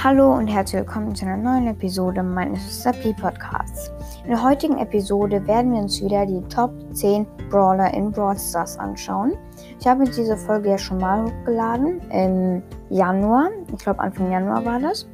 Hallo 0.00 0.32
und 0.32 0.46
herzlich 0.46 0.82
willkommen 0.82 1.12
zu 1.12 1.26
einer 1.26 1.36
neuen 1.36 1.66
Episode 1.66 2.22
meines 2.22 2.84
Sapi 2.84 3.12
Podcasts. 3.14 3.90
In 4.22 4.30
der 4.30 4.40
heutigen 4.40 4.78
Episode 4.78 5.44
werden 5.48 5.72
wir 5.72 5.80
uns 5.80 6.00
wieder 6.00 6.24
die 6.24 6.40
Top 6.42 6.70
10 6.92 7.26
Brawler 7.50 7.92
in 7.92 8.12
Brawl 8.12 8.38
Stars 8.38 8.78
anschauen. 8.78 9.32
Ich 9.80 9.88
habe 9.88 10.04
diese 10.04 10.36
Folge 10.36 10.70
ja 10.70 10.78
schon 10.78 10.98
mal 10.98 11.24
hochgeladen 11.24 12.00
im 12.12 12.62
Januar. 12.90 13.48
Ich 13.72 13.78
glaube 13.78 13.98
Anfang 13.98 14.30
Januar 14.30 14.64
war 14.64 14.78
das. 14.78 15.08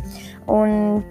Und 0.45 1.03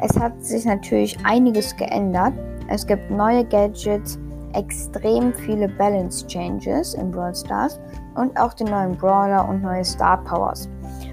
es 0.00 0.16
hat 0.16 0.44
sich 0.44 0.64
natürlich 0.64 1.18
einiges 1.24 1.74
geändert. 1.76 2.34
Es 2.68 2.86
gibt 2.86 3.10
neue 3.10 3.44
Gadgets, 3.44 4.20
extrem 4.52 5.34
viele 5.34 5.68
Balance 5.68 6.24
Changes 6.28 6.94
in 6.94 7.10
Brawl 7.10 7.34
Stars 7.34 7.80
und 8.14 8.38
auch 8.38 8.52
den 8.54 8.68
neuen 8.68 8.96
Brawler 8.96 9.48
und 9.48 9.62
neue 9.62 9.84
Star 9.84 10.22
Powers. 10.22 10.68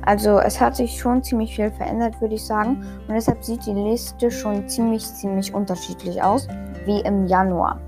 Also 0.08 0.40
es 0.40 0.62
hat 0.62 0.78
sich 0.78 0.98
schon 0.98 1.22
ziemlich 1.22 1.54
viel 1.54 1.70
verändert, 1.70 2.22
würde 2.22 2.36
ich 2.36 2.46
sagen. 2.46 2.82
Und 3.10 3.14
deshalb 3.14 3.44
sieht 3.44 3.66
die 3.66 3.74
Liste 3.74 4.32
schon 4.32 4.66
ziemlich, 4.70 5.04
ziemlich 5.04 5.54
unterschiedlich 5.54 6.24
aus, 6.24 6.48
wie 6.86 7.02
im 7.02 7.28
Januar. 7.28 7.82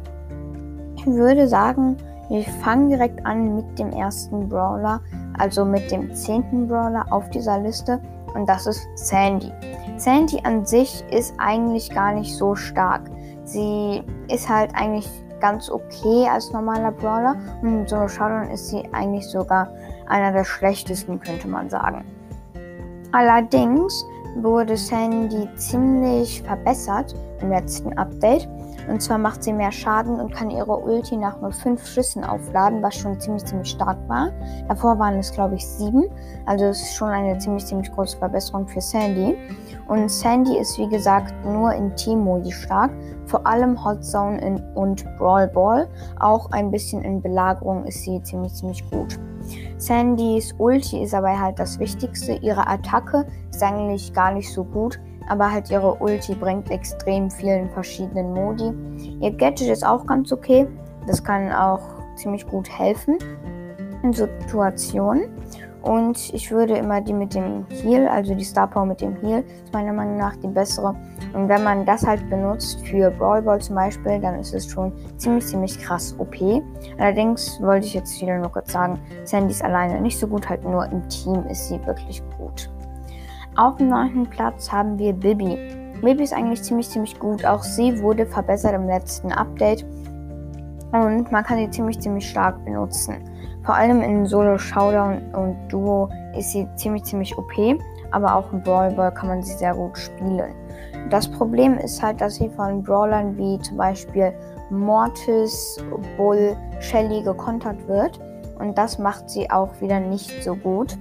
Ich 0.98 1.06
würde 1.06 1.48
sagen, 1.48 1.96
wir 2.28 2.44
fangen 2.62 2.90
direkt 2.90 3.26
an 3.26 3.56
mit 3.56 3.80
dem 3.80 3.92
ersten 3.92 4.50
Brawler, 4.50 5.00
also 5.38 5.64
mit 5.64 5.90
dem 5.92 6.14
zehnten 6.14 6.68
Brawler 6.68 7.06
auf 7.10 7.30
dieser 7.30 7.58
Liste. 7.62 8.02
Und 8.36 8.50
das 8.50 8.68
ist 8.68 8.86
Sandy. 8.96 9.54
Sandy 9.96 10.42
an 10.44 10.66
sich 10.66 11.02
ist 11.12 11.34
eigentlich 11.38 11.90
gar 11.90 12.12
nicht 12.12 12.36
so 12.36 12.54
stark. 12.54 13.04
Sie 13.46 14.04
ist 14.28 14.50
halt 14.50 14.76
eigentlich 14.76 15.10
ganz 15.40 15.70
okay 15.70 16.28
als 16.30 16.52
normaler 16.52 16.92
Brawler 16.92 17.38
und 17.62 17.70
in 17.70 17.88
Solo 17.88 18.10
Showdown 18.10 18.50
ist 18.52 18.68
sie 18.70 18.84
eigentlich 18.92 19.26
sogar 19.26 19.72
einer 20.10 20.32
der 20.32 20.44
schlechtesten, 20.44 21.20
könnte 21.20 21.48
man 21.48 21.70
sagen. 21.70 22.04
Allerdings 23.12 24.06
wurde 24.36 24.78
Sandy 24.78 25.48
ziemlich 25.56 26.42
verbessert 26.44 27.16
im 27.42 27.50
letzten 27.50 27.98
Update. 27.98 28.48
Und 28.88 29.02
zwar 29.02 29.18
macht 29.20 29.44
sie 29.44 29.54
mehr 29.54 29.72
Schaden 29.72 30.20
und 30.20 30.34
kann 30.34 30.50
ihre 30.50 30.76
Ulti 30.76 31.16
nach 31.16 31.40
nur 31.42 31.52
5 31.52 31.86
Schüssen 31.86 32.24
aufladen, 32.24 32.82
was 32.82 32.96
schon 32.96 33.20
ziemlich, 33.20 33.46
ziemlich 33.46 33.70
stark 33.70 33.98
war. 34.08 34.32
Davor 34.68 34.98
waren 34.98 35.20
es, 35.20 35.32
glaube 35.32 35.56
ich, 35.56 35.68
7. 35.68 36.06
Also 36.46 36.66
es 36.66 36.82
ist 36.82 36.96
schon 36.96 37.10
eine 37.10 37.38
ziemlich, 37.38 37.66
ziemlich 37.66 37.92
große 37.92 38.18
Verbesserung 38.18 38.68
für 38.68 38.82
Sandy. 38.82 39.38
Und 39.88 40.10
Sandy 40.10 40.58
ist, 40.58 40.78
wie 40.80 40.90
gesagt, 40.90 41.34
nur 41.46 41.72
in 41.74 41.96
Team-Modi 41.96 42.52
stark. 42.52 42.92
Vor 43.26 43.46
allem 43.46 43.84
Hot 43.84 44.04
Zone 44.04 44.64
und 44.74 45.06
Brawl 45.18 45.48
Ball. 45.48 45.88
Auch 46.20 46.50
ein 46.52 46.72
bisschen 46.72 47.04
in 47.04 47.22
Belagerung 47.22 47.86
ist 47.86 48.04
sie 48.04 48.22
ziemlich, 48.24 48.56
ziemlich 48.56 48.90
gut. 48.90 49.20
Sandys 49.78 50.54
Ulti 50.58 51.04
ist 51.04 51.14
aber 51.14 51.40
halt 51.40 51.60
das 51.60 51.80
Wichtigste. 51.80 52.34
Ihre 52.42 52.68
Attacke 52.68 53.26
ist 53.50 53.64
eigentlich 53.64 54.14
gar 54.14 54.32
nicht 54.32 54.52
so 54.52 54.64
gut, 54.64 55.00
aber 55.28 55.52
halt 55.52 55.70
ihre 55.70 55.96
Ulti 55.96 56.36
bringt 56.36 56.72
extrem 56.72 57.30
vielen 57.30 57.70
verschiedenen 57.70 58.34
Modi. 58.34 58.74
Ihr 59.22 59.32
Gadget 59.32 59.70
ist 59.70 59.86
auch 59.86 60.06
ganz 60.06 60.32
okay. 60.32 60.68
Das 61.08 61.24
kann 61.24 61.52
auch 61.52 61.82
ziemlich 62.16 62.46
gut 62.48 62.70
helfen 62.70 63.18
in 64.04 64.14
Situationen. 64.14 65.30
Und 65.82 66.34
ich 66.34 66.52
würde 66.52 66.76
immer 66.76 67.00
die 67.00 67.14
mit 67.14 67.34
dem 67.34 67.66
Heal, 67.70 68.08
also 68.08 68.36
die 68.36 68.44
Star 68.44 68.68
Power 68.68 68.86
mit 68.86 69.02
dem 69.02 69.16
Heal, 69.22 69.44
ist 69.64 69.74
meiner 69.74 69.94
Meinung 69.94 70.18
nach 70.18 70.36
die 70.36 70.48
bessere. 70.48 70.96
Und 71.34 71.48
wenn 71.48 71.64
man 71.64 71.86
das 71.86 72.06
halt 72.06 72.28
benutzt 72.30 72.86
für 72.88 73.12
Brawl 73.12 73.42
Ball 73.42 73.60
zum 73.60 73.76
Beispiel, 73.76 74.20
dann 74.20 74.40
ist 74.40 74.54
es 74.54 74.70
schon 74.70 74.92
ziemlich, 75.18 75.46
ziemlich 75.46 75.80
krass 75.80 76.16
OP. 76.18 76.36
Allerdings 76.98 77.62
wollte 77.62 77.86
ich 77.86 77.94
jetzt 77.94 78.20
wieder 78.22 78.38
nur 78.38 78.52
kurz 78.52 78.72
sagen, 78.72 79.00
Sandy 79.24 79.52
ist 79.52 79.64
alleine 79.64 80.02
nicht 80.02 80.20
so 80.20 80.28
gut, 80.28 80.50
halt 80.50 80.64
nur 80.64 80.86
im 80.86 81.08
Team 81.10 81.46
ist 81.46 81.68
sie 81.68 81.86
wirklich 81.86 82.24
gut. 82.38 82.70
Auf 83.56 83.78
dem 83.78 83.90
neunten 83.90 84.26
Platz 84.28 84.72
haben 84.72 84.98
wir 84.98 85.14
Bibi. 85.14 85.58
Bibi 86.02 86.24
ist 86.24 86.34
eigentlich 86.34 86.64
ziemlich, 86.64 86.90
ziemlich 86.90 87.20
gut. 87.20 87.46
Auch 87.46 87.62
sie 87.62 88.02
wurde 88.02 88.26
verbessert 88.26 88.74
im 88.74 88.88
letzten 88.88 89.32
Update. 89.32 89.86
Und 90.92 91.32
man 91.32 91.44
kann 91.44 91.58
sie 91.58 91.70
ziemlich, 91.70 92.00
ziemlich 92.00 92.30
stark 92.30 92.64
benutzen. 92.66 93.18
Vor 93.64 93.76
allem 93.76 94.02
in 94.02 94.26
Solo, 94.26 94.58
Showdown 94.58 95.34
und 95.34 95.56
Duo 95.68 96.10
ist 96.36 96.52
sie 96.52 96.68
ziemlich, 96.76 97.04
ziemlich 97.04 97.38
OP, 97.38 97.80
aber 98.12 98.36
auch 98.36 98.52
im 98.52 98.64
Brawl 98.64 98.92
Ball 98.92 99.14
kann 99.14 99.30
man 99.30 99.44
sie 99.44 99.54
sehr 99.54 99.76
gut 99.76 99.98
spielen. 99.98 100.56
Das 101.10 101.28
Problem 101.28 101.78
ist 101.78 102.02
halt, 102.04 102.22
dass 102.22 102.36
sie 102.36 102.50
von 102.50 102.84
Brawlern 102.84 103.36
wie 103.38 103.60
zum 103.60 103.78
Beispiel 103.78 104.32
Mortis, 104.70 105.78
Bull, 106.18 106.56
Shelly 106.80 107.24
gekontert 107.24 107.88
wird. 107.88 108.20
Und 108.60 108.78
das 108.78 109.00
macht 109.00 109.30
sie 109.30 109.50
auch 109.50 109.70
wieder 109.82 110.00
nicht 110.00 110.44
so 110.44 110.56
gut, 110.56 110.98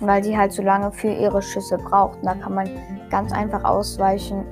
weil 0.00 0.24
sie 0.24 0.36
halt 0.36 0.52
so 0.52 0.62
lange 0.62 0.90
für 0.92 1.12
ihre 1.12 1.42
Schüsse 1.42 1.76
braucht. 1.76 2.18
da 2.22 2.34
kann 2.34 2.54
man 2.54 2.70
ganz 3.10 3.32
einfach 3.32 3.64
ausweichen. 3.64 4.44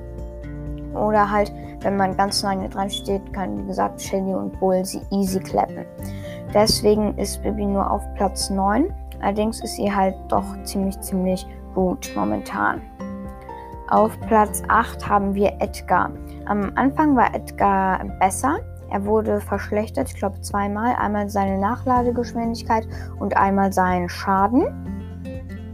Oder 0.93 1.29
halt, 1.29 1.51
wenn 1.81 1.97
man 1.97 2.15
ganz 2.15 2.43
lange 2.43 2.69
dran 2.69 2.89
steht, 2.89 3.33
kann, 3.33 3.63
wie 3.63 3.67
gesagt, 3.67 4.01
Shelly 4.01 4.33
und 4.35 4.59
Bull 4.59 4.85
sie 4.85 5.01
easy 5.11 5.39
klappen. 5.39 5.85
Deswegen 6.53 7.17
ist 7.17 7.41
Bibi 7.41 7.65
nur 7.65 7.89
auf 7.89 8.03
Platz 8.15 8.49
9. 8.49 8.93
Allerdings 9.21 9.63
ist 9.63 9.75
sie 9.75 9.93
halt 9.93 10.15
doch 10.27 10.45
ziemlich, 10.63 10.99
ziemlich 11.01 11.47
gut 11.73 12.11
momentan. 12.15 12.81
Auf 13.89 14.19
Platz 14.27 14.61
8 14.67 15.09
haben 15.09 15.33
wir 15.33 15.53
Edgar. 15.59 16.11
Am 16.45 16.71
Anfang 16.75 17.15
war 17.15 17.33
Edgar 17.33 18.05
besser. 18.19 18.59
Er 18.91 19.03
wurde 19.03 19.41
verschlechtert, 19.41 20.09
ich 20.09 20.15
glaube 20.15 20.39
zweimal. 20.41 20.95
Einmal 20.95 21.27
seine 21.27 21.57
Nachladegeschwindigkeit 21.57 22.87
und 23.19 23.35
einmal 23.35 23.73
seinen 23.73 24.07
Schaden. 24.07 24.98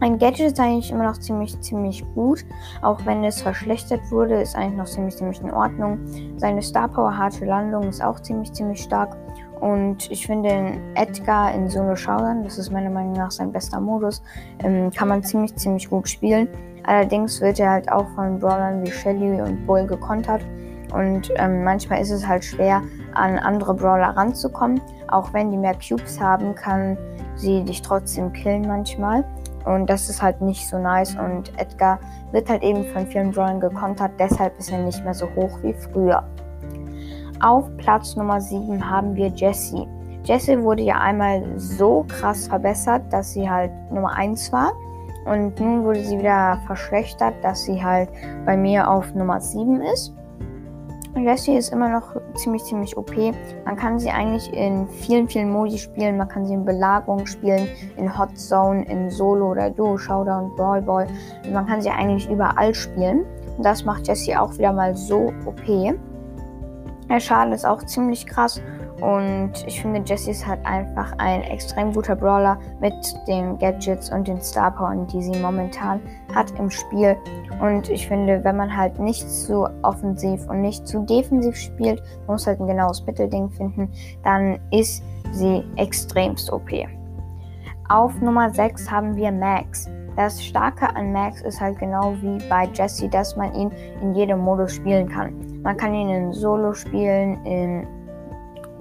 Ein 0.06 0.20
Gadget 0.20 0.52
ist 0.52 0.60
eigentlich 0.60 0.92
immer 0.92 1.06
noch 1.06 1.18
ziemlich, 1.18 1.60
ziemlich 1.62 2.06
gut. 2.14 2.46
Auch 2.84 3.04
wenn 3.08 3.24
es 3.24 3.42
verschlechtert 3.42 4.02
wurde, 4.12 4.40
ist 4.40 4.56
eigentlich 4.56 4.78
noch 4.78 4.86
ziemlich, 4.86 5.18
ziemlich 5.18 5.42
in 5.42 5.52
Ordnung. 5.52 5.98
Seine 6.38 6.62
Star 6.62 6.88
Power 6.88 7.18
harte 7.18 7.44
Landung 7.44 7.90
ist 7.90 8.04
auch 8.04 8.20
ziemlich, 8.20 8.54
ziemlich 8.54 8.84
stark. 8.84 9.18
Und 9.62 10.12
ich 10.12 10.28
finde 10.28 10.78
Edgar 10.94 11.56
in 11.56 11.68
Solo 11.68 11.96
Showdown, 11.96 12.44
das 12.44 12.60
ist 12.60 12.72
meiner 12.72 12.92
Meinung 12.92 13.14
nach 13.14 13.32
sein 13.32 13.52
bester 13.52 13.80
Modus, 13.80 14.22
ähm, 14.60 14.92
kann 14.92 15.08
man 15.08 15.24
ziemlich, 15.24 15.56
ziemlich 15.56 15.90
gut 15.90 16.08
spielen. 16.08 16.50
Allerdings 16.84 17.42
wird 17.42 17.60
er 17.60 17.72
halt 17.72 17.92
auch 17.92 18.06
von 18.10 18.38
Brawlern 18.38 18.84
wie 18.86 18.92
Shelly 18.92 19.42
und 19.42 19.66
Bull 19.66 19.88
gekontert. 19.88 20.46
Und 20.94 21.32
ähm, 21.38 21.64
manchmal 21.64 22.00
ist 22.00 22.12
es 22.12 22.28
halt 22.28 22.46
schwer, 22.46 22.84
an 23.16 23.40
andere 23.40 23.74
Brawler 23.74 24.16
ranzukommen. 24.16 24.80
Auch 25.08 25.34
wenn 25.34 25.50
die 25.50 25.58
mehr 25.58 25.74
Cubes 25.74 26.22
haben, 26.22 26.54
kann 26.54 26.96
sie 27.34 27.64
dich 27.64 27.82
trotzdem 27.82 28.32
killen 28.34 28.68
manchmal. 28.68 29.26
Und 29.66 29.90
das 29.90 30.10
ist 30.10 30.22
halt 30.22 30.42
nicht 30.42 30.68
so 30.68 30.78
nice. 30.78 31.16
Und 31.16 31.52
Edgar 31.60 32.00
wird 32.32 32.50
halt 32.50 32.64
eben 32.64 32.86
von 32.86 33.08
vielen 33.08 33.32
Brawlern 33.32 33.60
gekontert. 33.60 34.12
Deshalb 34.20 34.58
ist 34.60 34.72
er 34.72 34.80
nicht 34.80 35.04
mehr 35.04 35.14
so 35.14 35.28
hoch 35.36 35.58
wie 35.62 35.74
früher. 35.74 36.24
Auf 37.42 37.66
Platz 37.78 38.16
Nummer 38.16 38.40
7 38.40 38.90
haben 38.90 39.16
wir 39.16 39.28
Jessie. 39.28 39.88
Jessie 40.24 40.62
wurde 40.62 40.84
ja 40.84 41.00
einmal 41.00 41.44
so 41.58 42.06
krass 42.08 42.48
verbessert, 42.48 43.04
dass 43.12 43.34
sie 43.34 43.50
halt 43.50 43.72
Nummer 43.92 44.16
1 44.16 44.52
war. 44.52 44.72
Und 45.26 45.60
nun 45.60 45.84
wurde 45.84 46.04
sie 46.04 46.20
wieder 46.20 46.60
verschlechtert, 46.68 47.34
dass 47.42 47.64
sie 47.64 47.84
halt 47.84 48.10
bei 48.46 48.56
mir 48.56 48.90
auf 48.90 49.14
Nummer 49.16 49.42
7 49.42 49.82
ist. 49.82 50.14
Jessie 51.18 51.56
ist 51.56 51.72
immer 51.72 51.90
noch 51.90 52.16
ziemlich, 52.36 52.64
ziemlich 52.66 52.98
OP. 52.98 53.16
Man 53.64 53.76
kann 53.76 54.00
sie 54.00 54.10
eigentlich 54.10 54.52
in 54.54 54.88
vielen, 54.88 55.28
vielen 55.28 55.50
Modi 55.50 55.78
spielen. 55.78 56.18
Man 56.18 56.28
kann 56.28 56.46
sie 56.46 56.54
in 56.54 56.66
Belagerung 56.66 57.26
spielen, 57.26 57.70
in 57.96 58.18
Hot 58.18 58.38
Zone, 58.38 58.86
in 58.90 59.10
Solo 59.10 59.52
oder 59.52 59.70
Duo, 59.70 59.98
Showdown, 59.98 60.56
Brawl 60.56 60.82
Ball. 60.82 61.08
Man 61.52 61.66
kann 61.66 61.82
sie 61.82 61.90
eigentlich 61.90 62.30
überall 62.30 62.74
spielen. 62.74 63.26
Und 63.58 63.66
das 63.66 63.86
macht 63.86 64.08
Jessie 64.08 64.36
auch 64.36 64.54
wieder 64.58 64.74
mal 64.74 64.96
so 64.96 65.32
OP. 65.46 65.96
Der 67.10 67.20
Schaden 67.20 67.54
ist 67.54 67.66
auch 67.66 67.84
ziemlich 67.84 68.26
krass 68.26 68.62
und 69.02 69.52
ich 69.68 69.82
finde, 69.82 70.02
Jessie 70.06 70.32
ist 70.32 70.48
halt 70.48 70.66
einfach 70.66 71.14
ein 71.18 71.42
extrem 71.44 71.92
guter 71.92 72.16
Brawler 72.16 72.58
mit 72.80 72.94
den 73.28 73.58
Gadgets 73.58 74.10
und 74.10 74.28
den 74.28 74.42
Star 74.42 74.72
Powern, 74.72 75.06
die 75.08 75.22
sie 75.22 75.38
momentan 75.40 76.00
hat 76.34 76.58
im 76.58 76.70
Spiel. 76.70 77.18
Und 77.62 77.90
ich 77.90 78.08
finde, 78.08 78.44
wenn 78.44 78.56
man 78.56 78.76
halt 78.76 78.98
nicht 79.00 79.30
zu 79.30 79.68
offensiv 79.84 80.48
und 80.50 80.62
nicht 80.62 80.88
zu 80.88 81.06
defensiv 81.06 81.56
spielt, 81.58 82.02
man 82.26 82.36
muss 82.36 82.48
halt 82.48 82.60
ein 82.62 82.68
genaues 82.68 83.06
Mittelding 83.06 83.50
finden, 83.50 83.92
dann 84.24 84.60
ist 84.72 85.04
sie 85.32 85.64
extremst 85.76 86.52
OP. 86.52 86.70
Auf 87.90 88.20
Nummer 88.22 88.50
6 88.50 88.90
haben 88.90 89.16
wir 89.16 89.32
Max. 89.32 89.90
Das 90.16 90.42
Starke 90.42 90.96
an 90.96 91.12
Max 91.12 91.42
ist 91.42 91.60
halt 91.60 91.78
genau 91.78 92.16
wie 92.22 92.38
bei 92.50 92.70
Jesse, 92.74 93.10
dass 93.10 93.36
man 93.36 93.54
ihn 93.54 93.72
in 94.02 94.16
jedem 94.16 94.40
Modus 94.40 94.74
spielen 94.74 95.10
kann. 95.10 95.62
Man 95.62 95.76
kann 95.76 95.94
ihn 95.94 96.10
in 96.10 96.34
Solo 96.34 96.74
spielen, 96.74 97.44
in 97.44 97.86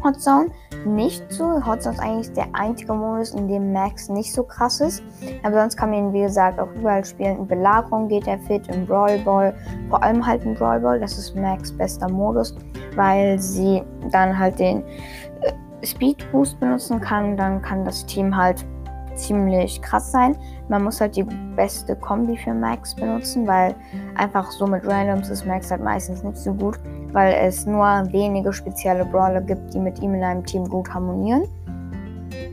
Hot 0.05 0.21
Zone 0.21 0.51
nicht 0.85 1.33
so. 1.33 1.65
Hot 1.65 1.83
Zone 1.83 1.95
ist 1.95 2.01
eigentlich 2.01 2.33
der 2.35 2.47
einzige 2.53 2.93
Modus, 2.93 3.31
in 3.31 3.49
dem 3.49 3.73
Max 3.73 4.09
nicht 4.09 4.33
so 4.33 4.43
krass 4.43 4.81
ist. 4.81 5.03
Aber 5.43 5.61
sonst 5.61 5.77
kann 5.77 5.91
man 5.91 5.99
ihn, 5.99 6.13
wie 6.13 6.21
gesagt, 6.21 6.61
auch 6.61 6.71
überall 6.75 7.05
spielen. 7.05 7.39
In 7.39 7.47
Belagerung 7.47 8.09
geht 8.09 8.27
er 8.27 8.39
fit, 8.41 8.69
im 8.69 8.87
Brawl 8.87 9.19
Ball, 9.19 9.55
vor 9.89 10.03
allem 10.03 10.25
halt 10.25 10.45
im 10.45 10.55
Brawl 10.55 10.81
Ball. 10.81 11.01
Das 11.01 11.17
ist 11.19 11.35
Max 11.35 11.73
bester 11.73 12.09
Modus, 12.09 12.55
weil 12.95 13.39
sie 13.39 13.83
dann 14.11 14.39
halt 14.39 14.59
den 14.59 14.85
äh, 15.41 15.87
Speed 15.87 16.31
Boost 16.31 16.61
benutzen 16.61 17.01
kann. 17.01 17.37
Dann 17.37 17.63
kann 17.63 17.85
das 17.85 18.05
Team 18.05 18.37
halt 18.37 18.65
ziemlich 19.15 19.81
krass 19.81 20.13
sein. 20.13 20.37
Man 20.69 20.85
muss 20.85 21.01
halt 21.01 21.17
die 21.17 21.25
beste 21.57 21.97
Kombi 21.97 22.37
für 22.37 22.53
Max 22.53 22.95
benutzen, 22.95 23.47
weil 23.47 23.75
einfach 24.17 24.51
so 24.51 24.67
mit 24.67 24.87
Randoms 24.87 25.29
ist 25.29 25.47
Max 25.47 25.71
halt 25.71 25.83
meistens 25.83 26.23
nicht 26.23 26.37
so 26.37 26.53
gut, 26.53 26.79
weil 27.15 27.33
es 27.47 27.65
nur 27.65 27.87
wenige 28.13 28.53
spezielle 28.53 29.05
Brawler 29.07 29.41
gibt, 29.41 29.73
die 29.73 29.79
mit 29.79 30.01
ihm 30.01 30.15
in 30.15 30.23
einem 30.23 30.45
Team 30.45 30.69
gut 30.69 30.93
harmonieren. 30.93 31.45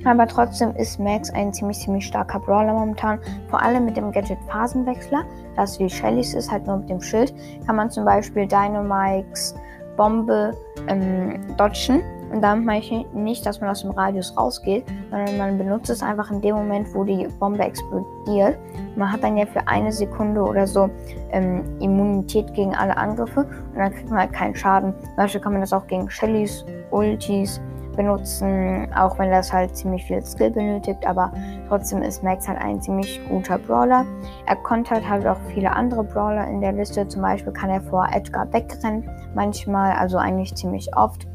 Aber 0.05 0.27
trotzdem 0.27 0.75
ist 0.75 0.99
Max 0.99 1.31
ein 1.31 1.51
ziemlich, 1.51 1.79
ziemlich 1.79 2.05
starker 2.05 2.39
Brawler 2.39 2.73
momentan. 2.73 3.19
Vor 3.49 3.61
allem 3.61 3.85
mit 3.85 3.97
dem 3.97 4.11
Gadget 4.11 4.37
Phasenwechsler, 4.47 5.23
das 5.55 5.79
wie 5.79 5.89
Shellys 5.89 6.33
ist, 6.35 6.51
halt 6.51 6.67
nur 6.67 6.77
mit 6.77 6.89
dem 6.89 7.01
Schild, 7.01 7.33
kann 7.65 7.75
man 7.75 7.89
zum 7.89 8.05
Beispiel 8.05 8.47
Dynamikes 8.47 9.55
Bombe 9.97 10.55
ähm, 10.87 11.39
dodgen. 11.57 12.01
Und 12.31 12.41
damit 12.41 12.65
meine 12.65 12.79
ich 12.79 12.91
nicht, 13.13 13.45
dass 13.45 13.59
man 13.59 13.69
aus 13.69 13.81
dem 13.81 13.91
Radius 13.91 14.35
rausgeht, 14.37 14.85
sondern 15.09 15.37
man 15.37 15.57
benutzt 15.57 15.89
es 15.89 16.01
einfach 16.01 16.31
in 16.31 16.41
dem 16.41 16.55
Moment, 16.55 16.93
wo 16.93 17.03
die 17.03 17.27
Bombe 17.39 17.63
explodiert. 17.63 18.57
Man 18.95 19.11
hat 19.11 19.23
dann 19.23 19.37
ja 19.37 19.45
für 19.45 19.67
eine 19.67 19.91
Sekunde 19.91 20.41
oder 20.41 20.65
so 20.65 20.89
ähm, 21.31 21.63
Immunität 21.79 22.53
gegen 22.53 22.73
alle 22.73 22.95
Angriffe 22.95 23.41
und 23.41 23.77
dann 23.77 23.91
kriegt 23.91 24.09
man 24.09 24.19
halt 24.19 24.33
keinen 24.33 24.55
Schaden. 24.55 24.93
Zum 25.01 25.15
Beispiel 25.17 25.41
kann 25.41 25.51
man 25.51 25.61
das 25.61 25.73
auch 25.73 25.87
gegen 25.87 26.09
Shellys, 26.09 26.65
Ultis, 26.91 27.59
benutzen, 27.95 28.87
auch 28.95 29.17
wenn 29.19 29.29
das 29.31 29.51
halt 29.51 29.75
ziemlich 29.75 30.05
viel 30.05 30.23
Skill 30.23 30.51
benötigt, 30.51 31.05
aber 31.05 31.31
trotzdem 31.67 32.01
ist 32.01 32.23
Max 32.23 32.47
halt 32.47 32.59
ein 32.59 32.81
ziemlich 32.81 33.21
guter 33.27 33.57
Brawler. 33.57 34.05
Er 34.45 34.55
kontert 34.55 35.07
halt 35.07 35.25
auch 35.27 35.37
viele 35.53 35.71
andere 35.71 36.03
Brawler 36.03 36.47
in 36.47 36.61
der 36.61 36.71
Liste, 36.71 37.07
zum 37.07 37.21
Beispiel 37.21 37.53
kann 37.53 37.69
er 37.69 37.81
vor 37.81 38.07
Edgar 38.11 38.51
wegrennen, 38.53 39.09
manchmal, 39.35 39.93
also 39.93 40.17
eigentlich 40.17 40.55
ziemlich 40.55 40.95
oft. 40.95 41.27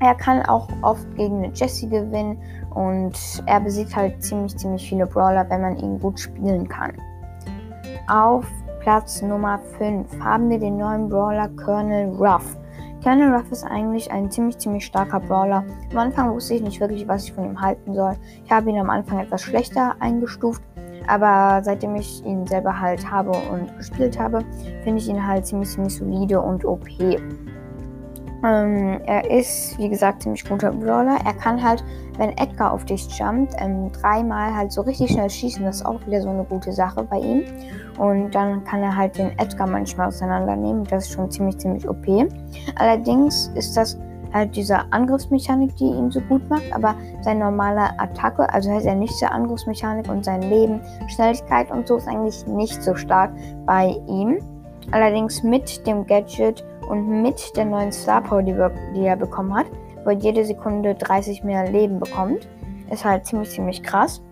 Er 0.00 0.14
kann 0.14 0.42
auch 0.42 0.68
oft 0.82 1.06
gegen 1.16 1.44
eine 1.44 1.52
Jessie 1.54 1.88
gewinnen 1.88 2.38
und 2.74 3.42
er 3.46 3.60
besiegt 3.60 3.96
halt 3.96 4.22
ziemlich, 4.22 4.56
ziemlich 4.56 4.86
viele 4.88 5.06
Brawler, 5.06 5.48
wenn 5.48 5.62
man 5.62 5.76
ihn 5.78 5.98
gut 5.98 6.20
spielen 6.20 6.68
kann. 6.68 6.92
Auf 8.08 8.46
Platz 8.80 9.22
Nummer 9.22 9.58
5 9.78 10.20
haben 10.20 10.50
wir 10.50 10.58
den 10.58 10.76
neuen 10.76 11.08
Brawler 11.08 11.48
Colonel 11.56 12.10
Ruff. 12.10 12.56
Colonel 13.02 13.34
Ruff 13.34 13.50
ist 13.50 13.64
eigentlich 13.64 14.10
ein 14.12 14.30
ziemlich, 14.30 14.58
ziemlich 14.58 14.84
starker 14.84 15.20
Brawler. 15.20 15.64
Am 15.90 15.98
Anfang 15.98 16.34
wusste 16.34 16.54
ich 16.54 16.62
nicht 16.62 16.78
wirklich, 16.78 17.08
was 17.08 17.24
ich 17.24 17.32
von 17.32 17.44
ihm 17.44 17.60
halten 17.60 17.94
soll. 17.94 18.14
Ich 18.44 18.50
habe 18.52 18.68
ihn 18.68 18.78
am 18.78 18.90
Anfang 18.90 19.18
etwas 19.18 19.42
schlechter 19.42 19.96
eingestuft, 20.00 20.62
aber 21.08 21.62
seitdem 21.64 21.96
ich 21.96 22.24
ihn 22.24 22.46
selber 22.46 22.78
halt 22.78 23.10
habe 23.10 23.30
und 23.30 23.76
gespielt 23.76 24.18
habe, 24.18 24.44
finde 24.84 25.00
ich 25.00 25.08
ihn 25.08 25.26
halt 25.26 25.46
ziemlich, 25.46 25.70
ziemlich 25.70 25.96
solide 25.96 26.40
und 26.40 26.64
OP. 26.64 26.86
Ähm, 28.44 29.00
er 29.06 29.30
ist, 29.30 29.78
wie 29.78 29.88
gesagt, 29.88 30.22
ziemlich 30.22 30.44
guter 30.44 30.70
Brawler. 30.70 31.18
Er 31.24 31.34
kann 31.34 31.62
halt, 31.62 31.82
wenn 32.18 32.30
Edgar 32.36 32.72
auf 32.72 32.84
dich 32.84 33.08
jumpt, 33.18 33.54
ähm, 33.58 33.90
dreimal 33.92 34.54
halt 34.54 34.72
so 34.72 34.82
richtig 34.82 35.12
schnell 35.12 35.30
schießen. 35.30 35.64
Das 35.64 35.76
ist 35.76 35.86
auch 35.86 36.04
wieder 36.06 36.20
so 36.20 36.28
eine 36.28 36.44
gute 36.44 36.72
Sache 36.72 37.02
bei 37.02 37.18
ihm. 37.18 37.44
Und 37.98 38.34
dann 38.34 38.62
kann 38.64 38.82
er 38.82 38.94
halt 38.94 39.16
den 39.16 39.38
Edgar 39.38 39.66
manchmal 39.66 40.08
auseinandernehmen. 40.08 40.84
Das 40.84 41.06
ist 41.06 41.14
schon 41.14 41.30
ziemlich, 41.30 41.58
ziemlich 41.58 41.88
OP. 41.88 42.06
Allerdings 42.76 43.50
ist 43.54 43.76
das 43.76 43.98
halt 44.32 44.54
diese 44.54 44.80
Angriffsmechanik, 44.92 45.74
die 45.76 45.86
ihn 45.86 46.10
so 46.10 46.20
gut 46.20 46.48
macht, 46.50 46.70
aber 46.72 46.94
seine 47.22 47.40
normale 47.40 47.98
Attacke, 47.98 48.52
also 48.52 48.70
heißt 48.70 48.86
er 48.86 48.94
nicht 48.94 49.18
der 49.20 49.32
Angriffsmechanik 49.32 50.08
und 50.08 50.24
sein 50.24 50.42
Leben, 50.42 50.80
Schnelligkeit 51.08 51.70
und 51.70 51.88
so 51.88 51.96
ist 51.96 52.08
eigentlich 52.08 52.46
nicht 52.46 52.82
so 52.82 52.94
stark 52.94 53.30
bei 53.64 53.96
ihm. 54.06 54.38
Allerdings 54.92 55.42
mit 55.42 55.86
dem 55.86 56.06
Gadget 56.06 56.64
und 56.88 57.22
mit 57.22 57.56
der 57.56 57.64
neuen 57.64 57.92
Star 57.92 58.22
Power, 58.22 58.42
die, 58.42 58.54
die 58.94 59.04
er 59.04 59.16
bekommen 59.16 59.54
hat, 59.54 59.66
wo 60.04 60.10
er 60.10 60.16
jede 60.16 60.44
Sekunde 60.44 60.94
30 60.94 61.44
mehr 61.44 61.70
Leben 61.70 61.98
bekommt, 61.98 62.48
ist 62.90 63.04
halt 63.04 63.26
ziemlich, 63.26 63.50
ziemlich 63.50 63.82
krass. 63.82 64.22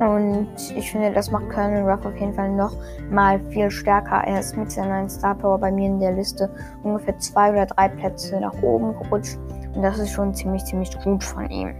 Und 0.00 0.48
ich 0.76 0.90
finde, 0.90 1.12
das 1.12 1.30
macht 1.30 1.48
Colonel 1.50 1.88
Ruff 1.88 2.04
auf 2.04 2.16
jeden 2.18 2.34
Fall 2.34 2.50
noch 2.50 2.72
mal 3.10 3.38
viel 3.50 3.70
stärker. 3.70 4.22
Er 4.26 4.40
ist 4.40 4.56
mit 4.56 4.70
seiner 4.70 4.96
neuen 4.96 5.08
Star 5.08 5.34
Power 5.36 5.58
bei 5.58 5.70
mir 5.70 5.86
in 5.86 6.00
der 6.00 6.12
Liste 6.12 6.50
ungefähr 6.82 7.16
zwei 7.18 7.52
oder 7.52 7.66
drei 7.66 7.88
Plätze 7.88 8.40
nach 8.40 8.60
oben 8.62 8.94
gerutscht. 8.98 9.38
Und 9.74 9.82
das 9.82 9.98
ist 9.98 10.10
schon 10.10 10.34
ziemlich, 10.34 10.64
ziemlich 10.64 10.90
gut 11.02 11.22
von 11.22 11.48
ihm. 11.48 11.74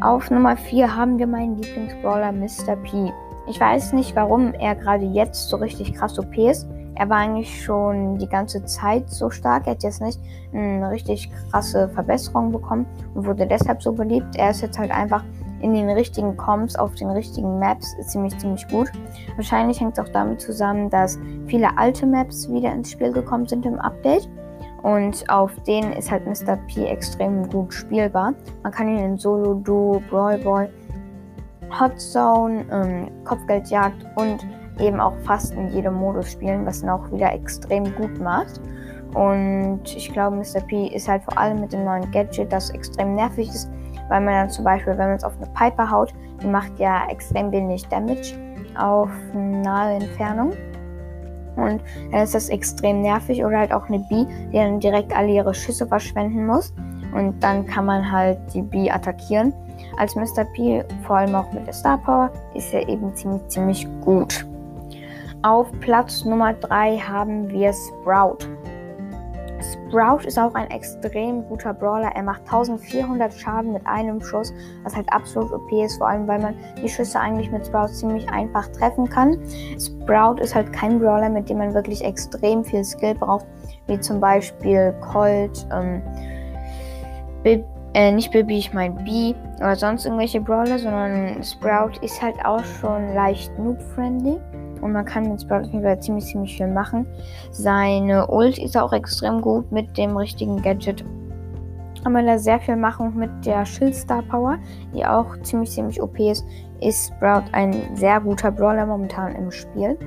Auf 0.00 0.30
Nummer 0.30 0.56
4 0.56 0.94
haben 0.94 1.18
wir 1.18 1.26
meinen 1.26 1.56
Lieblingsbrawler 1.56 2.32
Mr. 2.32 2.76
P. 2.82 3.12
Ich 3.48 3.58
weiß 3.58 3.92
nicht, 3.94 4.14
warum 4.14 4.52
er 4.54 4.74
gerade 4.74 5.04
jetzt 5.04 5.48
so 5.48 5.56
richtig 5.56 5.94
krass 5.94 6.18
OP 6.18 6.36
ist. 6.36 6.68
Er 6.98 7.08
war 7.08 7.18
eigentlich 7.18 7.64
schon 7.64 8.18
die 8.18 8.28
ganze 8.28 8.64
Zeit 8.64 9.08
so 9.08 9.30
stark. 9.30 9.66
Er 9.66 9.74
hat 9.74 9.84
jetzt 9.84 10.02
nicht 10.02 10.18
eine 10.52 10.90
richtig 10.90 11.30
krasse 11.50 11.88
Verbesserung 11.90 12.50
bekommen 12.50 12.86
und 13.14 13.24
wurde 13.24 13.46
deshalb 13.46 13.80
so 13.80 13.92
beliebt. 13.92 14.34
Er 14.36 14.50
ist 14.50 14.62
jetzt 14.62 14.78
halt 14.78 14.90
einfach 14.90 15.22
in 15.60 15.74
den 15.74 15.88
richtigen 15.90 16.36
Comps 16.36 16.74
auf 16.74 16.96
den 16.96 17.10
richtigen 17.10 17.60
Maps 17.60 17.94
ziemlich, 18.08 18.36
ziemlich 18.38 18.66
gut. 18.68 18.90
Wahrscheinlich 19.36 19.80
hängt 19.80 19.96
es 19.96 20.04
auch 20.04 20.12
damit 20.12 20.40
zusammen, 20.40 20.90
dass 20.90 21.20
viele 21.46 21.78
alte 21.78 22.04
Maps 22.04 22.50
wieder 22.50 22.72
ins 22.72 22.90
Spiel 22.90 23.12
gekommen 23.12 23.46
sind 23.46 23.64
im 23.64 23.78
Update. 23.78 24.28
Und 24.82 25.24
auf 25.28 25.52
denen 25.66 25.92
ist 25.92 26.10
halt 26.10 26.26
Mr. 26.26 26.56
P 26.66 26.84
extrem 26.86 27.48
gut 27.48 27.72
spielbar. 27.72 28.34
Man 28.64 28.72
kann 28.72 28.88
ihn 28.88 28.98
in 28.98 29.16
Solo, 29.18 29.54
Duo, 29.54 30.02
Brawl 30.10 30.38
Ball, 30.38 30.70
Hot 31.78 32.00
Zone, 32.00 32.64
ähm, 32.72 33.10
Kopfgeldjagd 33.24 34.04
und 34.16 34.46
eben 34.80 35.00
auch 35.00 35.14
fast 35.24 35.54
in 35.54 35.68
jedem 35.68 35.94
Modus 35.94 36.32
spielen, 36.32 36.64
was 36.66 36.82
ihn 36.82 36.88
auch 36.88 37.10
wieder 37.10 37.32
extrem 37.32 37.94
gut 37.94 38.18
macht. 38.20 38.60
Und 39.14 39.80
ich 39.84 40.12
glaube, 40.12 40.36
Mr. 40.36 40.60
P 40.66 40.88
ist 40.88 41.08
halt 41.08 41.22
vor 41.22 41.38
allem 41.38 41.60
mit 41.60 41.72
dem 41.72 41.84
neuen 41.84 42.10
Gadget, 42.10 42.52
das 42.52 42.70
extrem 42.70 43.14
nervig 43.14 43.48
ist, 43.48 43.70
weil 44.08 44.20
man 44.20 44.34
dann 44.34 44.50
zum 44.50 44.64
Beispiel, 44.64 44.92
wenn 44.98 45.08
man 45.08 45.16
es 45.16 45.24
auf 45.24 45.36
eine 45.36 45.50
Piper 45.54 45.90
haut, 45.90 46.12
die 46.42 46.46
macht 46.46 46.78
ja 46.78 47.08
extrem 47.08 47.50
wenig 47.50 47.86
Damage 47.88 48.34
auf 48.78 49.10
nahe 49.34 49.94
Entfernung. 49.94 50.52
Und 51.56 51.82
dann 52.12 52.22
ist 52.22 52.34
das 52.34 52.48
extrem 52.48 53.02
nervig. 53.02 53.44
Oder 53.44 53.58
halt 53.58 53.72
auch 53.72 53.88
eine 53.88 53.98
B, 54.08 54.24
die 54.52 54.56
dann 54.56 54.78
direkt 54.78 55.14
alle 55.14 55.32
ihre 55.32 55.52
Schüsse 55.52 55.86
verschwenden 55.86 56.46
muss. 56.46 56.72
Und 57.12 57.42
dann 57.42 57.66
kann 57.66 57.86
man 57.86 58.10
halt 58.10 58.38
die 58.54 58.62
B 58.62 58.90
attackieren. 58.90 59.52
Als 59.96 60.14
Mr. 60.14 60.44
P, 60.54 60.84
vor 61.06 61.16
allem 61.16 61.34
auch 61.34 61.50
mit 61.52 61.66
der 61.66 61.74
Star 61.74 61.98
Power, 61.98 62.30
ist 62.54 62.72
er 62.72 62.88
eben 62.88 63.14
ziemlich, 63.14 63.46
ziemlich 63.48 63.88
gut. 64.02 64.46
Auf 65.42 65.70
Platz 65.78 66.24
Nummer 66.24 66.52
3 66.52 66.98
haben 66.98 67.48
wir 67.48 67.72
Sprout. 67.72 68.38
Sprout 69.60 70.26
ist 70.26 70.36
auch 70.36 70.52
ein 70.54 70.68
extrem 70.72 71.46
guter 71.46 71.72
Brawler. 71.74 72.10
Er 72.16 72.24
macht 72.24 72.40
1400 72.40 73.32
Schaden 73.32 73.72
mit 73.72 73.86
einem 73.86 74.20
Schuss, 74.20 74.52
was 74.82 74.96
halt 74.96 75.10
absolut 75.12 75.52
OP 75.52 75.70
ist, 75.72 75.98
vor 75.98 76.08
allem 76.08 76.26
weil 76.26 76.40
man 76.40 76.54
die 76.82 76.88
Schüsse 76.88 77.20
eigentlich 77.20 77.52
mit 77.52 77.64
Sprout 77.64 77.88
ziemlich 77.88 78.28
einfach 78.30 78.66
treffen 78.72 79.08
kann. 79.08 79.38
Sprout 79.78 80.40
ist 80.40 80.56
halt 80.56 80.72
kein 80.72 80.98
Brawler, 80.98 81.28
mit 81.28 81.48
dem 81.48 81.58
man 81.58 81.72
wirklich 81.72 82.04
extrem 82.04 82.64
viel 82.64 82.82
Skill 82.82 83.14
braucht, 83.14 83.46
wie 83.86 84.00
zum 84.00 84.18
Beispiel 84.18 84.92
Colt, 85.12 85.66
ähm, 85.72 86.02
Bib, 87.44 87.64
äh, 87.94 88.10
nicht 88.10 88.32
Bibi, 88.32 88.58
ich 88.58 88.74
meine 88.74 88.94
B 89.04 89.34
oder 89.58 89.76
sonst 89.76 90.04
irgendwelche 90.04 90.40
Brawler, 90.40 90.80
sondern 90.80 91.44
Sprout 91.44 91.92
ist 92.02 92.20
halt 92.20 92.44
auch 92.44 92.64
schon 92.64 93.14
leicht 93.14 93.56
noob-friendly 93.56 94.40
und 94.80 94.92
man 94.92 95.04
kann 95.04 95.28
mit 95.28 95.40
Sprout 95.40 95.60
auf 95.60 95.72
jeden 95.72 95.82
Fall 95.82 96.00
ziemlich, 96.00 96.26
ziemlich 96.26 96.56
viel 96.56 96.68
machen. 96.68 97.06
Seine 97.50 98.28
Ult 98.28 98.58
ist 98.58 98.76
auch 98.76 98.92
extrem 98.92 99.40
gut 99.40 99.70
mit 99.72 99.96
dem 99.96 100.16
richtigen 100.16 100.60
Gadget. 100.62 101.04
Kann 102.02 102.12
man 102.12 102.26
da 102.26 102.38
sehr 102.38 102.60
viel 102.60 102.76
machen 102.76 103.16
mit 103.16 103.30
der 103.44 103.66
Schildstar 103.66 104.22
Power, 104.22 104.58
die 104.94 105.04
auch 105.04 105.36
ziemlich, 105.42 105.70
ziemlich 105.70 106.00
OP 106.00 106.18
ist. 106.20 106.46
Ist 106.80 107.08
Sprout 107.08 107.44
ein 107.52 107.74
sehr 107.94 108.20
guter 108.20 108.50
Brawler 108.50 108.86
momentan 108.86 109.34
im 109.34 109.50
Spiel. 109.50 109.98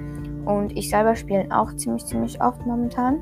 Und 0.45 0.75
ich 0.77 0.89
selber 0.89 1.15
spiele 1.15 1.45
auch 1.49 1.73
ziemlich, 1.75 2.05
ziemlich 2.05 2.41
oft 2.41 2.65
momentan. 2.65 3.19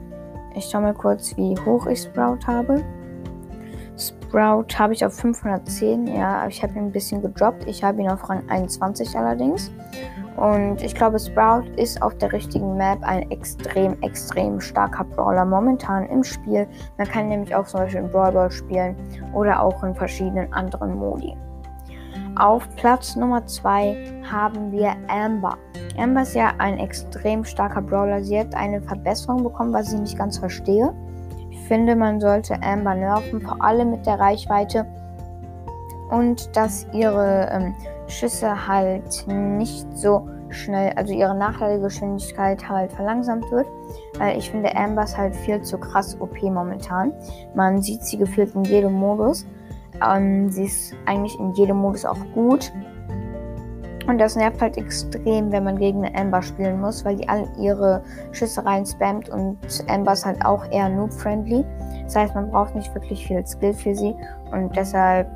Ich 0.55 0.65
schaue 0.65 0.81
mal 0.81 0.93
kurz, 0.93 1.35
wie 1.35 1.55
hoch 1.65 1.87
ich 1.87 2.01
Sprout 2.01 2.39
habe. 2.45 2.83
Sprout 3.97 4.77
habe 4.77 4.93
ich 4.93 5.05
auf 5.05 5.13
510. 5.13 6.07
Ja, 6.07 6.47
ich 6.47 6.63
habe 6.63 6.73
ihn 6.73 6.85
ein 6.85 6.91
bisschen 6.91 7.21
gedroppt. 7.21 7.67
Ich 7.67 7.83
habe 7.83 8.01
ihn 8.01 8.09
auf 8.09 8.29
Rang 8.29 8.47
21 8.49 9.17
allerdings. 9.17 9.71
Und 10.37 10.81
ich 10.81 10.95
glaube, 10.95 11.19
Sprout 11.19 11.65
ist 11.75 12.01
auf 12.01 12.17
der 12.17 12.31
richtigen 12.31 12.77
Map 12.77 12.99
ein 13.01 13.29
extrem, 13.31 14.01
extrem 14.01 14.61
starker 14.61 15.03
Brawler 15.03 15.45
momentan 15.45 16.05
im 16.05 16.23
Spiel. 16.23 16.67
Man 16.97 17.07
kann 17.07 17.27
nämlich 17.27 17.53
auch 17.53 17.65
zum 17.65 17.81
Beispiel 17.81 18.01
in 18.01 18.09
Brawl 18.09 18.31
Ball 18.31 18.51
spielen 18.51 18.95
oder 19.33 19.61
auch 19.61 19.83
in 19.83 19.93
verschiedenen 19.93 20.51
anderen 20.53 20.95
Modi. 20.95 21.35
Auf 22.35 22.67
Platz 22.77 23.15
Nummer 23.17 23.45
2 23.45 24.23
haben 24.31 24.71
wir 24.71 24.95
Amber. 25.09 25.57
Amber 25.97 26.21
ist 26.21 26.35
ja 26.35 26.53
ein 26.59 26.77
extrem 26.77 27.43
starker 27.43 27.81
Brawler. 27.81 28.23
Sie 28.23 28.39
hat 28.39 28.55
eine 28.55 28.81
Verbesserung 28.81 29.43
bekommen, 29.43 29.73
was 29.73 29.91
ich 29.91 29.99
nicht 29.99 30.17
ganz 30.17 30.37
verstehe. 30.37 30.93
Ich 31.49 31.59
finde, 31.67 31.95
man 31.95 32.21
sollte 32.21 32.61
Amber 32.63 32.95
nerven, 32.95 33.41
vor 33.41 33.61
allem 33.61 33.91
mit 33.91 34.05
der 34.05 34.19
Reichweite 34.19 34.85
und 36.09 36.55
dass 36.55 36.87
ihre 36.93 37.49
ähm, 37.51 37.75
Schüsse 38.09 38.67
halt 38.67 39.25
nicht 39.27 39.85
so 39.95 40.27
schnell, 40.49 40.93
also 40.95 41.13
ihre 41.13 41.35
Nachladegeschwindigkeit 41.35 42.67
halt 42.67 42.91
verlangsamt 42.91 43.49
wird, 43.51 43.67
weil 44.17 44.37
ich 44.37 44.49
finde 44.49 44.75
Ambers 44.75 45.17
halt 45.17 45.35
viel 45.35 45.61
zu 45.61 45.77
krass 45.77 46.19
OP 46.19 46.41
momentan. 46.41 47.13
Man 47.55 47.81
sieht 47.81 48.03
sie 48.03 48.17
gefühlt 48.17 48.55
in 48.55 48.63
jedem 48.63 48.93
Modus. 48.93 49.45
Ähm, 50.05 50.49
sie 50.49 50.65
ist 50.65 50.95
eigentlich 51.05 51.37
in 51.39 51.53
jedem 51.53 51.77
Modus 51.77 52.05
auch 52.05 52.19
gut. 52.33 52.71
Und 54.07 54.17
das 54.17 54.35
nervt 54.35 54.59
halt 54.59 54.75
extrem, 54.77 55.51
wenn 55.51 55.63
man 55.63 55.77
gegen 55.77 56.03
eine 56.03 56.19
Amber 56.19 56.41
spielen 56.41 56.81
muss, 56.81 57.05
weil 57.05 57.17
die 57.17 57.29
alle 57.29 57.47
ihre 57.59 58.01
Schüssereien 58.31 58.85
spammt 58.85 59.29
und 59.29 59.59
Amber 59.87 60.13
ist 60.13 60.25
halt 60.25 60.43
auch 60.43 60.65
eher 60.71 60.89
noob-friendly. 60.89 61.63
Das 62.09 62.15
heißt, 62.15 62.33
man 62.33 62.49
braucht 62.49 62.73
nicht 62.73 62.91
wirklich 62.95 63.27
viel 63.27 63.45
Skill 63.45 63.71
für 63.71 63.93
sie 63.93 64.15
und 64.51 64.75
deshalb, 64.75 65.27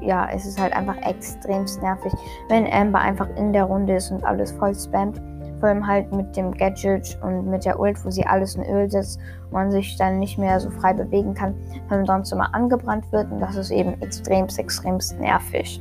ja, 0.00 0.24
ist 0.24 0.44
es 0.44 0.60
halt 0.60 0.74
einfach 0.74 0.96
extrem 1.08 1.66
nervig, 1.80 2.12
wenn 2.48 2.66
Amber 2.66 2.98
einfach 2.98 3.28
in 3.36 3.52
der 3.52 3.62
Runde 3.62 3.94
ist 3.94 4.10
und 4.10 4.24
alles 4.24 4.50
voll 4.50 4.74
spammt. 4.74 5.22
Vor 5.60 5.68
allem 5.68 5.86
halt 5.86 6.12
mit 6.12 6.36
dem 6.36 6.50
Gadget 6.50 7.16
und 7.22 7.48
mit 7.48 7.64
der 7.64 7.78
Ult, 7.78 8.04
wo 8.04 8.10
sie 8.10 8.26
alles 8.26 8.56
in 8.56 8.64
Öl 8.64 8.90
setzt 8.90 9.20
und 9.44 9.52
man 9.52 9.70
sich 9.70 9.96
dann 9.98 10.18
nicht 10.18 10.36
mehr 10.36 10.58
so 10.58 10.68
frei 10.68 10.92
bewegen 10.94 11.32
kann, 11.32 11.54
wenn 11.88 11.98
man 11.98 12.06
sonst 12.06 12.32
immer 12.32 12.52
angebrannt 12.52 13.04
wird 13.12 13.30
und 13.30 13.38
das 13.38 13.54
ist 13.54 13.70
eben 13.70 13.94
extremst, 14.02 14.58
extremst 14.58 15.20
nervig. 15.20 15.80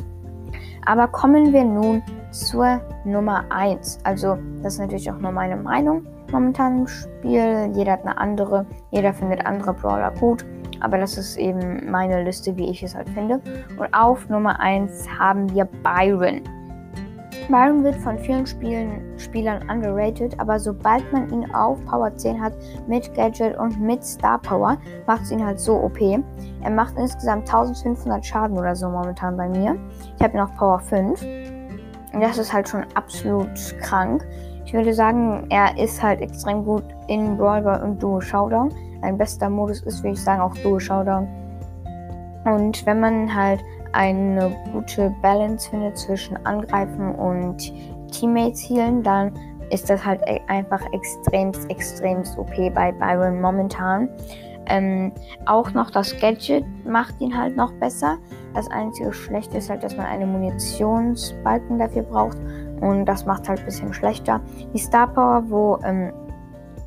Aber 0.85 1.07
kommen 1.07 1.53
wir 1.53 1.63
nun 1.63 2.03
zur 2.29 2.81
Nummer 3.03 3.45
1. 3.49 3.97
Also, 4.03 4.37
das 4.61 4.73
ist 4.73 4.79
natürlich 4.79 5.09
auch 5.09 5.17
nur 5.17 5.31
meine 5.31 5.55
Meinung 5.55 6.05
momentan 6.35 6.79
im 6.79 6.87
Spiel. 6.87 7.71
Jeder 7.73 7.93
hat 7.93 8.01
eine 8.01 8.17
andere, 8.17 8.65
jeder 8.91 9.13
findet 9.13 9.45
andere 9.45 9.73
Brawler 9.73 10.11
gut. 10.11 10.45
Aber 10.81 10.97
das 10.97 11.17
ist 11.17 11.37
eben 11.37 11.89
meine 11.89 12.23
Liste, 12.23 12.55
wie 12.57 12.69
ich 12.69 12.83
es 12.83 12.93
halt 12.93 13.09
finde. 13.09 13.39
Und 13.77 13.93
auf 13.93 14.27
Nummer 14.27 14.59
1 14.59 15.07
haben 15.17 15.49
wir 15.53 15.65
Byron. 15.65 16.41
Byron 17.47 17.83
wird 17.83 17.95
von 17.95 18.17
vielen 18.17 18.45
Spielen, 18.45 19.01
Spielern 19.17 19.69
underrated, 19.69 20.37
aber 20.39 20.59
sobald 20.59 21.11
man 21.13 21.29
ihn 21.31 21.53
auf 21.53 21.83
Power 21.85 22.13
10 22.15 22.41
hat, 22.41 22.53
mit 22.87 23.13
Gadget 23.13 23.57
und 23.57 23.79
mit 23.79 24.03
Star 24.03 24.39
Power, 24.39 24.77
macht 25.07 25.21
es 25.21 25.31
ihn 25.31 25.45
halt 25.45 25.59
so 25.59 25.75
OP. 25.75 25.99
Er 26.01 26.71
macht 26.71 26.97
insgesamt 26.97 27.47
1500 27.47 28.25
Schaden 28.25 28.57
oder 28.57 28.75
so 28.75 28.89
momentan 28.89 29.37
bei 29.37 29.47
mir. 29.47 29.77
Ich 30.17 30.23
habe 30.23 30.33
ihn 30.35 30.39
auf 30.41 30.53
Power 30.55 30.79
5. 30.79 31.21
Und 32.13 32.21
das 32.21 32.37
ist 32.37 32.51
halt 32.51 32.67
schon 32.67 32.85
absolut 32.95 33.49
krank. 33.81 34.25
Ich 34.65 34.73
würde 34.73 34.93
sagen, 34.93 35.45
er 35.49 35.77
ist 35.77 36.01
halt 36.01 36.21
extrem 36.21 36.65
gut 36.65 36.83
in 37.07 37.37
Brawl 37.37 37.65
und 37.83 38.01
Duo 38.01 38.19
Showdown. 38.19 38.71
Ein 39.01 39.17
bester 39.17 39.49
Modus 39.49 39.81
ist, 39.83 40.03
würde 40.03 40.13
ich 40.13 40.21
sagen, 40.21 40.41
auch 40.41 40.55
Duo 40.57 40.79
Showdown. 40.79 41.27
Und 42.45 42.85
wenn 42.85 42.99
man 42.99 43.33
halt 43.33 43.63
eine 43.93 44.55
gute 44.73 45.13
Balance 45.21 45.69
findet 45.69 45.97
zwischen 45.97 46.37
Angreifen 46.45 47.13
und 47.15 47.73
Teammates 48.11 48.69
healen, 48.69 49.03
dann 49.03 49.31
ist 49.69 49.89
das 49.89 50.03
halt 50.03 50.21
e- 50.27 50.41
einfach 50.47 50.81
extremst, 50.93 51.69
extremst 51.69 52.37
OP 52.37 52.55
bei 52.73 52.91
Byron 52.91 53.41
momentan. 53.41 54.09
Ähm, 54.67 55.11
auch 55.45 55.71
noch 55.71 55.91
das 55.91 56.17
Gadget 56.19 56.65
macht 56.85 57.19
ihn 57.21 57.37
halt 57.37 57.55
noch 57.55 57.71
besser. 57.73 58.17
Das 58.53 58.69
einzige 58.71 59.13
Schlechte 59.13 59.57
ist 59.57 59.69
halt, 59.69 59.83
dass 59.83 59.95
man 59.95 60.07
einen 60.07 60.31
Munitionsbalken 60.31 61.77
dafür 61.77 62.03
braucht. 62.03 62.37
Und 62.81 63.05
das 63.05 63.25
macht 63.25 63.47
halt 63.47 63.59
ein 63.59 63.65
bisschen 63.65 63.93
schlechter. 63.93 64.41
Die 64.73 64.79
Star 64.79 65.07
Power, 65.07 65.43
wo 65.47 65.79
ähm, 65.83 66.11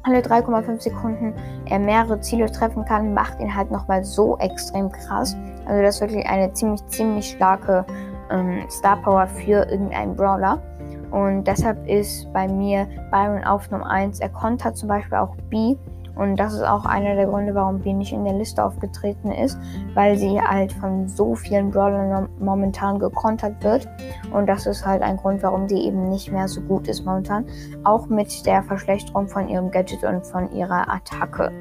alle 0.02 0.20
3,5 0.20 0.80
Sekunden 0.80 1.34
er 1.66 1.78
mehrere 1.78 2.20
Ziele 2.20 2.50
treffen 2.50 2.84
kann, 2.84 3.14
macht 3.14 3.40
ihn 3.40 3.54
halt 3.54 3.70
nochmal 3.70 4.04
so 4.04 4.38
extrem 4.38 4.90
krass. 4.90 5.36
Also 5.66 5.82
das 5.82 5.96
ist 5.96 6.00
wirklich 6.00 6.26
eine 6.26 6.52
ziemlich, 6.52 6.86
ziemlich 6.86 7.30
starke 7.30 7.84
ähm, 8.30 8.64
Star 8.70 8.96
Power 9.02 9.26
für 9.26 9.68
irgendeinen 9.70 10.14
Brawler. 10.16 10.62
Und 11.10 11.44
deshalb 11.44 11.86
ist 11.88 12.30
bei 12.32 12.46
mir 12.46 12.86
Byron 13.10 13.42
auf 13.44 13.70
Nummer 13.70 13.90
1. 13.90 14.20
Er 14.20 14.28
kontert 14.28 14.76
zum 14.76 14.88
Beispiel 14.88 15.16
auch 15.16 15.34
B. 15.48 15.76
Und 16.18 16.36
das 16.36 16.52
ist 16.52 16.62
auch 16.62 16.84
einer 16.84 17.14
der 17.14 17.26
Gründe, 17.26 17.54
warum 17.54 17.78
B 17.78 17.92
nicht 17.92 18.12
in 18.12 18.24
der 18.24 18.34
Liste 18.34 18.64
aufgetreten 18.64 19.30
ist, 19.30 19.56
weil 19.94 20.18
sie 20.18 20.40
halt 20.40 20.72
von 20.72 21.08
so 21.08 21.36
vielen 21.36 21.70
Brawlern 21.70 22.28
momentan 22.40 22.98
gekontert 22.98 23.62
wird. 23.62 23.88
Und 24.32 24.46
das 24.46 24.66
ist 24.66 24.84
halt 24.84 25.00
ein 25.02 25.16
Grund, 25.16 25.42
warum 25.44 25.68
sie 25.68 25.78
eben 25.86 26.08
nicht 26.08 26.32
mehr 26.32 26.48
so 26.48 26.60
gut 26.60 26.88
ist 26.88 27.04
momentan. 27.04 27.46
Auch 27.84 28.08
mit 28.08 28.44
der 28.44 28.64
Verschlechterung 28.64 29.28
von 29.28 29.48
ihrem 29.48 29.70
Gadget 29.70 30.02
und 30.02 30.26
von 30.26 30.50
ihrer 30.52 30.92
Attacke. 30.92 31.52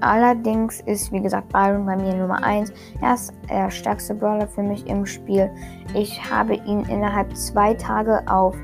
Allerdings 0.00 0.80
ist, 0.82 1.10
wie 1.12 1.20
gesagt, 1.22 1.48
Byron 1.48 1.86
bei 1.86 1.96
mir 1.96 2.14
Nummer 2.14 2.44
1. 2.44 2.72
Er 3.00 3.14
ist 3.14 3.32
der 3.48 3.70
stärkste 3.70 4.14
Brawler 4.14 4.46
für 4.46 4.62
mich 4.62 4.86
im 4.86 5.04
Spiel. 5.04 5.50
Ich 5.94 6.20
habe 6.30 6.54
ihn 6.54 6.84
innerhalb 6.84 7.34
zwei 7.36 7.74
Tage 7.74 8.22
auf 8.26 8.54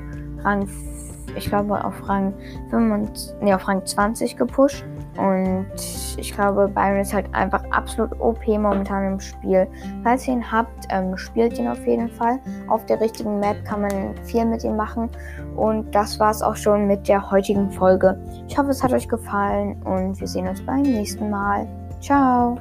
Rang 0.43 0.67
4 0.67 0.90
ich 1.35 1.47
glaube, 1.49 1.83
auf 1.83 2.07
Rang 2.07 2.33
25, 2.69 3.35
nee, 3.41 3.53
auf 3.53 3.67
Rang 3.67 3.85
20 3.85 4.37
gepusht. 4.37 4.85
Und 5.17 5.67
ich 6.17 6.33
glaube, 6.33 6.67
Byron 6.67 7.01
ist 7.01 7.13
halt 7.13 7.33
einfach 7.33 7.63
absolut 7.71 8.19
OP 8.19 8.47
momentan 8.47 9.13
im 9.13 9.19
Spiel. 9.19 9.67
Falls 10.03 10.27
ihr 10.27 10.35
ihn 10.35 10.51
habt, 10.51 10.87
ähm, 10.89 11.17
spielt 11.17 11.57
ihn 11.59 11.67
auf 11.67 11.85
jeden 11.85 12.09
Fall. 12.09 12.39
Auf 12.67 12.85
der 12.85 13.01
richtigen 13.01 13.39
Map 13.39 13.63
kann 13.65 13.81
man 13.81 14.15
viel 14.23 14.45
mit 14.45 14.63
ihm 14.63 14.75
machen. 14.75 15.09
Und 15.55 15.93
das 15.93 16.19
war 16.19 16.31
es 16.31 16.41
auch 16.41 16.55
schon 16.55 16.87
mit 16.87 17.07
der 17.07 17.29
heutigen 17.29 17.69
Folge. 17.71 18.17
Ich 18.47 18.57
hoffe, 18.57 18.69
es 18.69 18.81
hat 18.81 18.93
euch 18.93 19.07
gefallen 19.07 19.81
und 19.83 20.19
wir 20.19 20.27
sehen 20.27 20.47
uns 20.47 20.61
beim 20.65 20.81
nächsten 20.83 21.29
Mal. 21.29 21.67
Ciao! 21.99 22.57